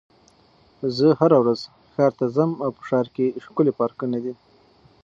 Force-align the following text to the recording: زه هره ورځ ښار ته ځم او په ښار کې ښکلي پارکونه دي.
زه 0.97 1.07
هره 1.19 1.37
ورځ 1.43 1.59
ښار 1.93 2.11
ته 2.19 2.25
ځم 2.35 2.51
او 2.63 2.69
په 2.77 2.81
ښار 2.87 3.05
کې 3.15 3.25
ښکلي 3.45 3.71
پارکونه 3.79 4.17
دي. 4.23 4.33